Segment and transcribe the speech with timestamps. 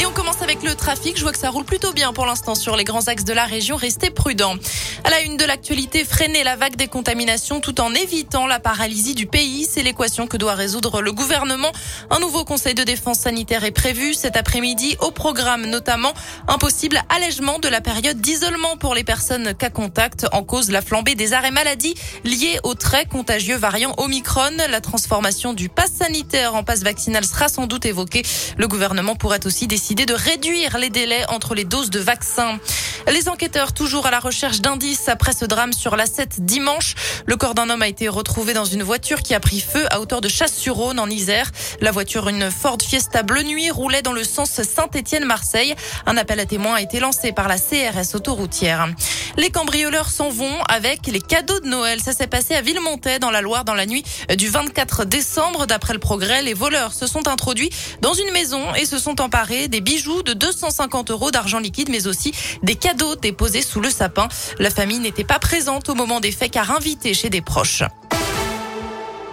[0.00, 1.18] Et on commence avec le trafic.
[1.18, 3.44] Je vois que ça roule plutôt bien pour l'instant sur les grands axes de la
[3.44, 3.76] région.
[3.76, 4.54] Restez prudents.
[5.04, 9.14] À la une de l'actualité, freiner la vague des contaminations tout en évitant la paralysie
[9.14, 9.66] du pays.
[9.68, 11.70] C'est l'équation que doit résoudre le gouvernement.
[12.08, 16.14] Un nouveau conseil de défense sanitaire est prévu cet après-midi au programme notamment
[16.48, 20.80] un possible allègement de la période d'isolement pour les personnes cas contact en cause la
[20.80, 21.94] flambée des arrêts maladie
[22.24, 24.56] liés au très contagieux variant Omicron.
[24.70, 28.22] La transformation du pass sanitaire en passe vaccinal sera sans doute évoquée.
[28.56, 32.58] Le gouvernement pourrait aussi décider de réduire les délais entre les doses de vaccins.
[33.08, 36.94] Les enquêteurs toujours à la recherche d'indices après ce drame sur la 7 dimanche.
[37.26, 40.00] Le corps d'un homme a été retrouvé dans une voiture qui a pris feu à
[40.00, 41.50] hauteur de Chasse-sur-Rhône en Isère.
[41.80, 45.74] La voiture, une Ford Fiesta bleu nuit, roulait dans le sens Saint-Étienne-Marseille.
[46.06, 48.88] Un appel à témoins a été lancé par la CRS autoroutière.
[49.36, 52.00] Les cambrioleurs s'en vont avec les cadeaux de Noël.
[52.00, 54.04] Ça s'est passé à Villemontais dans la Loire dans la nuit
[54.36, 55.66] du 24 décembre.
[55.66, 57.70] D'après le progrès, les voleurs se sont introduits
[58.02, 62.06] dans une maison et se sont emparés des bijoux de 250 euros d'argent liquide, mais
[62.06, 62.32] aussi
[62.62, 62.89] des cadeaux
[63.20, 64.28] déposés sous le sapin.
[64.58, 67.82] La famille n'était pas présente au moment des faits car invitée chez des proches.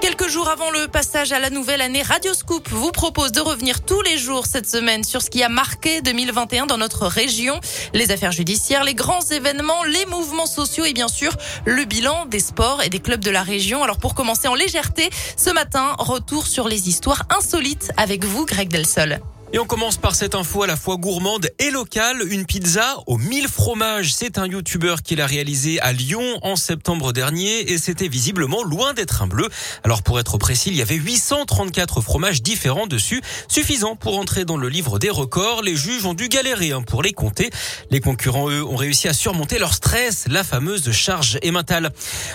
[0.00, 3.82] Quelques jours avant le passage à la nouvelle année, Radio Scoop vous propose de revenir
[3.82, 7.60] tous les jours cette semaine sur ce qui a marqué 2021 dans notre région.
[7.92, 12.40] Les affaires judiciaires, les grands événements, les mouvements sociaux et bien sûr le bilan des
[12.40, 13.82] sports et des clubs de la région.
[13.82, 18.68] Alors pour commencer en légèreté, ce matin, retour sur les histoires insolites avec vous, Greg
[18.68, 19.20] Delsol.
[19.52, 22.22] Et on commence par cette info à la fois gourmande et locale.
[22.30, 24.14] Une pizza aux 1000 fromages.
[24.14, 28.94] C'est un youtubeur qui l'a réalisé à Lyon en septembre dernier et c'était visiblement loin
[28.94, 29.48] d'être un bleu.
[29.82, 34.56] Alors pour être précis, il y avait 834 fromages différents dessus, suffisant pour entrer dans
[34.56, 35.62] le livre des records.
[35.62, 37.50] Les juges ont dû galérer hein, pour les compter.
[37.90, 41.90] Les concurrents, eux, ont réussi à surmonter leur stress, la fameuse charge émentale.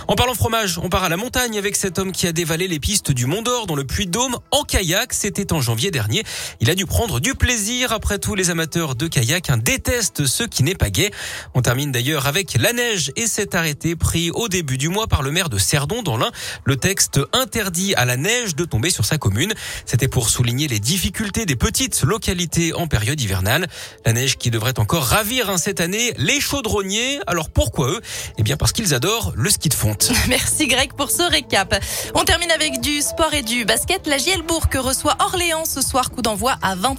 [0.09, 2.81] En parlant fromage, on part à la montagne avec cet homme qui a dévalé les
[2.81, 5.13] pistes du Mont d'Or dans le Puy-de-Dôme en kayak.
[5.13, 6.25] C'était en janvier dernier.
[6.59, 7.91] Il a dû prendre du plaisir.
[7.91, 11.11] Après tout, les amateurs de kayak hein, détestent ce qui n'est pas gai.
[11.53, 15.21] On termine d'ailleurs avec la neige et cet arrêté pris au début du mois par
[15.21, 16.31] le maire de Cerdon dans l'Ain.
[16.63, 19.53] Le texte interdit à la neige de tomber sur sa commune.
[19.85, 23.67] C'était pour souligner les difficultés des petites localités en période hivernale.
[24.03, 27.19] La neige qui devrait encore ravir hein, cette année les chaudronniers.
[27.27, 28.01] Alors pourquoi eux?
[28.39, 30.11] Eh bien parce qu'ils adorent le ski de fonte.
[30.27, 31.79] Merci Greg pour ce récap.
[32.15, 34.07] On termine avec du sport et du basket.
[34.07, 36.94] La Gielbourg reçoit Orléans ce soir, coup d'envoi à 20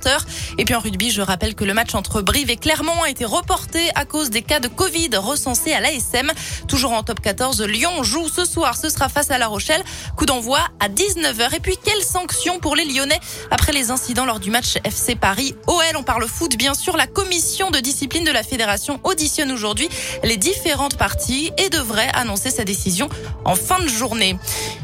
[0.58, 3.24] et puis en rugby, je rappelle que le match entre Brive et Clermont a été
[3.24, 6.30] reporté à cause des cas de Covid recensés à l'ASM.
[6.68, 8.76] Toujours en top 14, Lyon joue ce soir.
[8.76, 9.82] Ce sera face à La Rochelle.
[10.16, 11.54] Coup d'envoi à 19h.
[11.54, 13.20] Et puis, quelles sanctions pour les Lyonnais
[13.50, 16.96] après les incidents lors du match FC Paris OL On parle foot, bien sûr.
[16.96, 19.88] La commission de discipline de la fédération auditionne aujourd'hui
[20.24, 23.08] les différentes parties et devrait annoncer sa décision
[23.44, 24.36] en fin de journée.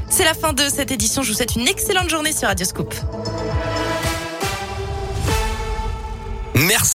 [0.09, 1.23] C'est la fin de cette édition.
[1.23, 2.95] Je vous souhaite une excellente journée sur Radio Scoop.
[6.63, 6.91] Merci.